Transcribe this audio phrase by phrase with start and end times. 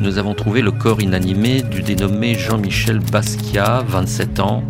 [0.00, 4.62] nous avons trouvé le corps inanimé du dénommé Jean-Michel Basquiat, 27 ans,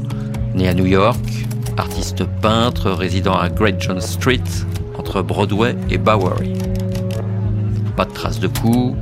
[0.55, 1.47] né à New York,
[1.77, 4.43] artiste peintre résidant à Great John Street,
[4.99, 6.53] entre Broadway et Bowery.
[7.97, 8.97] Pas de traces de coups,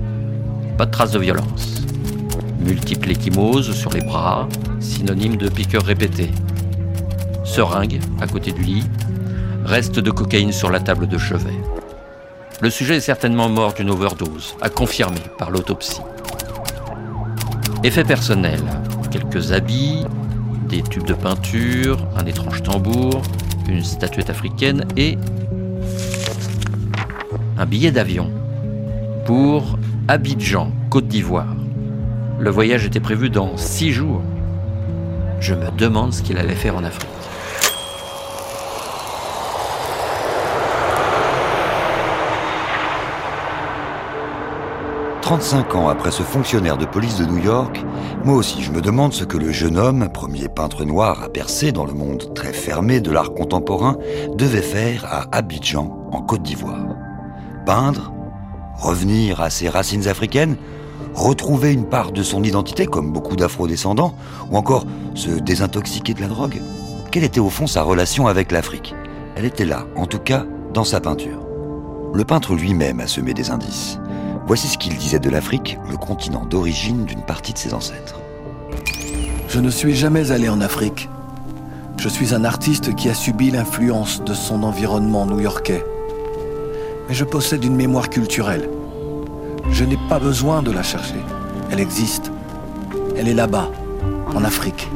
[0.78, 1.83] pas de traces de violence.
[2.64, 4.48] Multiples échymoses sur les bras,
[4.80, 6.30] synonyme de piqûres répétées.
[7.44, 8.84] Seringue à côté du lit,
[9.64, 11.60] reste de cocaïne sur la table de chevet.
[12.62, 16.00] Le sujet est certainement mort d'une overdose, à confirmer par l'autopsie.
[17.82, 18.60] Effet personnel,
[19.10, 20.06] quelques habits,
[20.68, 23.20] des tubes de peinture, un étrange tambour,
[23.68, 25.18] une statuette africaine et
[27.58, 28.30] un billet d'avion
[29.26, 31.54] pour Abidjan, Côte d'Ivoire.
[32.38, 34.22] Le voyage était prévu dans six jours.
[35.40, 37.08] Je me demande ce qu'il allait faire en Afrique.
[45.22, 47.82] 35 ans après ce fonctionnaire de police de New York,
[48.24, 51.72] moi aussi je me demande ce que le jeune homme, premier peintre noir à percer
[51.72, 53.96] dans le monde très fermé de l'art contemporain,
[54.36, 56.94] devait faire à Abidjan, en Côte d'Ivoire.
[57.64, 58.12] Peindre
[58.76, 60.56] Revenir à ses racines africaines
[61.14, 64.14] Retrouver une part de son identité comme beaucoup d'afro-descendants
[64.50, 66.60] Ou encore se désintoxiquer de la drogue
[67.10, 68.94] Quelle était au fond sa relation avec l'Afrique?
[69.36, 71.40] Elle était là, en tout cas dans sa peinture.
[72.12, 73.98] Le peintre lui-même a semé des indices.
[74.46, 78.20] Voici ce qu'il disait de l'Afrique, le continent d'origine d'une partie de ses ancêtres.
[79.48, 81.08] Je ne suis jamais allé en Afrique.
[81.96, 85.84] Je suis un artiste qui a subi l'influence de son environnement new-yorkais.
[87.08, 88.68] Mais je possède une mémoire culturelle.
[89.70, 91.20] Je n'ai pas besoin de la chercher.
[91.70, 92.30] Elle existe.
[93.16, 93.70] Elle est là-bas,
[94.34, 94.88] en Afrique.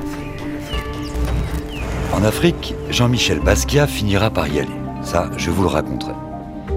[2.12, 4.68] En Afrique, Jean-Michel Basquiat finira par y aller.
[5.02, 6.12] Ça, je vous le raconterai.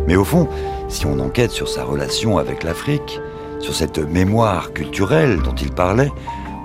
[0.07, 0.47] Mais au fond,
[0.87, 3.19] si on enquête sur sa relation avec l'Afrique,
[3.59, 6.11] sur cette mémoire culturelle dont il parlait,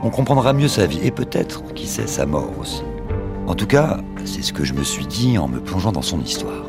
[0.03, 2.83] on comprendra mieux sa vie et peut-être, qui sait, sa mort aussi.
[3.47, 6.21] En tout cas, c'est ce que je me suis dit en me plongeant dans son
[6.21, 6.65] histoire.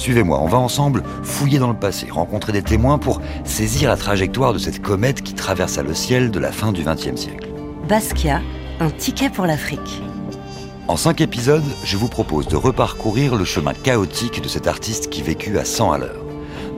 [0.00, 4.54] Suivez-moi, on va ensemble fouiller dans le passé, rencontrer des témoins pour saisir la trajectoire
[4.54, 7.50] de cette comète qui traversa le ciel de la fin du XXe siècle.
[7.86, 8.40] Basquiat,
[8.80, 10.00] un ticket pour l'Afrique.
[10.88, 15.20] En cinq épisodes, je vous propose de reparcourir le chemin chaotique de cet artiste qui
[15.20, 16.24] vécut à 100 à l'heure.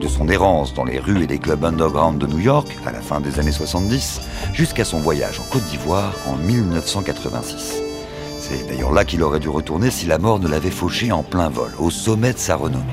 [0.01, 2.99] De son errance dans les rues et les clubs underground de New York à la
[2.99, 4.19] fin des années 70,
[4.51, 7.81] jusqu'à son voyage en Côte d'Ivoire en 1986.
[8.37, 11.47] C'est d'ailleurs là qu'il aurait dû retourner si la mort ne l'avait fauché en plein
[11.47, 12.83] vol, au sommet de sa renommée.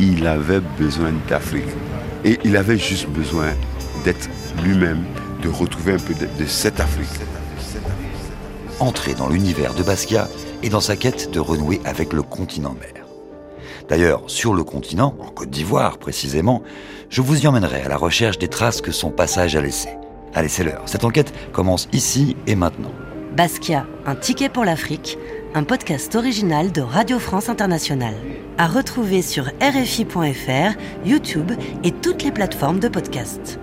[0.00, 1.68] Il avait besoin d'Afrique.
[2.24, 3.50] Et il avait juste besoin
[4.04, 4.28] d'être
[4.64, 5.04] lui-même,
[5.42, 7.20] de retrouver un peu de, de cette Afrique
[8.80, 10.28] entrer dans l'univers de Basquiat
[10.62, 13.04] et dans sa quête de renouer avec le continent mère.
[13.88, 16.62] D'ailleurs, sur le continent, en Côte d'Ivoire précisément,
[17.08, 19.96] je vous y emmènerai à la recherche des traces que son passage a laissées.
[20.34, 20.82] Allez, c'est l'heure.
[20.86, 22.92] Cette enquête commence ici et maintenant.
[23.36, 25.18] Basquiat, un ticket pour l'Afrique,
[25.54, 28.14] un podcast original de Radio France Internationale.
[28.58, 31.52] À retrouver sur RFI.fr, YouTube
[31.82, 33.58] et toutes les plateformes de podcast.